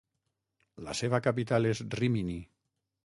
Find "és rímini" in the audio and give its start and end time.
1.73-2.39